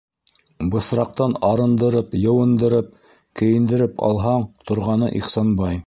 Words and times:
Бысраҡтан 0.75 1.35
арындырып, 1.49 2.17
йыуындырып, 2.21 2.91
кейендереп 3.43 4.05
алһаң- 4.09 4.49
торғаны 4.71 5.17
Ихсанбай. 5.23 5.77